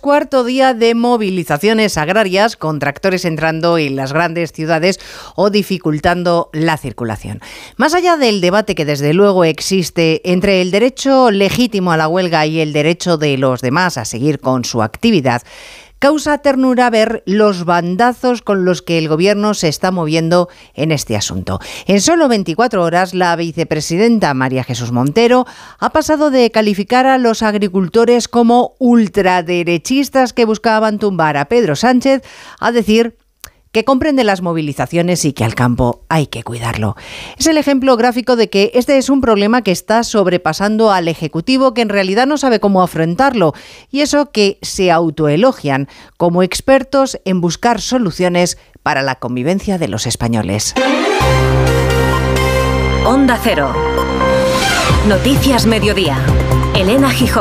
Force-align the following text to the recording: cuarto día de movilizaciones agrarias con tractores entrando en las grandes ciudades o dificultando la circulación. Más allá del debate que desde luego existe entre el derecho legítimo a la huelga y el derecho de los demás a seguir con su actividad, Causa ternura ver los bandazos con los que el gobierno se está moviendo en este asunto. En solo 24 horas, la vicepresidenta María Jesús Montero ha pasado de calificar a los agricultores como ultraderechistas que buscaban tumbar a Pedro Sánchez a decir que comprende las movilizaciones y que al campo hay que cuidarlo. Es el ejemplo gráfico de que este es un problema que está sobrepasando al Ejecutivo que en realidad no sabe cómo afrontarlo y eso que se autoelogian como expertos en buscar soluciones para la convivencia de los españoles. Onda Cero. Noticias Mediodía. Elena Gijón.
cuarto 0.00 0.44
día 0.44 0.74
de 0.74 0.94
movilizaciones 0.94 1.96
agrarias 1.96 2.56
con 2.56 2.78
tractores 2.78 3.24
entrando 3.24 3.78
en 3.78 3.96
las 3.96 4.12
grandes 4.12 4.52
ciudades 4.52 5.00
o 5.34 5.48
dificultando 5.48 6.50
la 6.52 6.76
circulación. 6.76 7.40
Más 7.76 7.94
allá 7.94 8.18
del 8.18 8.42
debate 8.42 8.74
que 8.74 8.84
desde 8.84 9.14
luego 9.14 9.44
existe 9.44 10.20
entre 10.30 10.60
el 10.60 10.72
derecho 10.72 11.30
legítimo 11.30 11.90
a 11.90 11.96
la 11.96 12.06
huelga 12.06 12.44
y 12.44 12.60
el 12.60 12.74
derecho 12.74 13.16
de 13.16 13.38
los 13.38 13.62
demás 13.62 13.96
a 13.96 14.04
seguir 14.04 14.40
con 14.40 14.66
su 14.66 14.82
actividad, 14.82 15.42
Causa 16.02 16.38
ternura 16.38 16.90
ver 16.90 17.22
los 17.26 17.64
bandazos 17.64 18.42
con 18.42 18.64
los 18.64 18.82
que 18.82 18.98
el 18.98 19.06
gobierno 19.06 19.54
se 19.54 19.68
está 19.68 19.92
moviendo 19.92 20.48
en 20.74 20.90
este 20.90 21.14
asunto. 21.14 21.60
En 21.86 22.00
solo 22.00 22.26
24 22.26 22.82
horas, 22.82 23.14
la 23.14 23.36
vicepresidenta 23.36 24.34
María 24.34 24.64
Jesús 24.64 24.90
Montero 24.90 25.46
ha 25.78 25.90
pasado 25.90 26.32
de 26.32 26.50
calificar 26.50 27.06
a 27.06 27.18
los 27.18 27.44
agricultores 27.44 28.26
como 28.26 28.74
ultraderechistas 28.80 30.32
que 30.32 30.44
buscaban 30.44 30.98
tumbar 30.98 31.36
a 31.36 31.44
Pedro 31.44 31.76
Sánchez 31.76 32.22
a 32.58 32.72
decir 32.72 33.16
que 33.72 33.84
comprende 33.84 34.22
las 34.22 34.42
movilizaciones 34.42 35.24
y 35.24 35.32
que 35.32 35.44
al 35.44 35.54
campo 35.54 36.04
hay 36.08 36.26
que 36.26 36.42
cuidarlo. 36.42 36.94
Es 37.38 37.46
el 37.46 37.56
ejemplo 37.56 37.96
gráfico 37.96 38.36
de 38.36 38.50
que 38.50 38.70
este 38.74 38.98
es 38.98 39.08
un 39.08 39.20
problema 39.20 39.62
que 39.62 39.72
está 39.72 40.04
sobrepasando 40.04 40.92
al 40.92 41.08
Ejecutivo 41.08 41.74
que 41.74 41.82
en 41.82 41.88
realidad 41.88 42.26
no 42.26 42.36
sabe 42.36 42.60
cómo 42.60 42.82
afrontarlo 42.82 43.54
y 43.90 44.00
eso 44.00 44.30
que 44.30 44.58
se 44.62 44.90
autoelogian 44.90 45.88
como 46.18 46.42
expertos 46.42 47.18
en 47.24 47.40
buscar 47.40 47.80
soluciones 47.80 48.58
para 48.82 49.02
la 49.02 49.16
convivencia 49.16 49.78
de 49.78 49.88
los 49.88 50.06
españoles. 50.06 50.74
Onda 53.06 53.38
Cero. 53.42 53.72
Noticias 55.08 55.66
Mediodía. 55.66 56.18
Elena 56.74 57.10
Gijón. 57.10 57.30